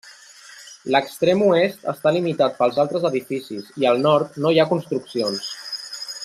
L'extrem 0.93 1.43
oest 1.47 1.85
està 1.93 2.13
limitat 2.15 2.57
pels 2.61 2.81
altres 2.85 3.05
edificis, 3.11 3.69
i 3.83 3.89
al 3.93 4.01
nord 4.07 4.41
no 4.47 4.55
hi 4.55 4.59
ha 4.65 4.71
construccions. 4.75 5.55